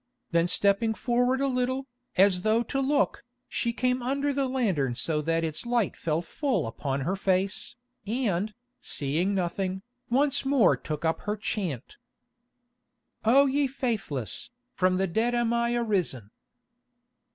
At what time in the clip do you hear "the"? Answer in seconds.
4.33-4.47, 14.97-15.05